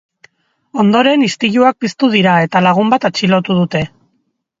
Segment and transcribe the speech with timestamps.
[0.83, 3.83] Ondoren istiluak piztu dira eta lagun bat atxilotu dute.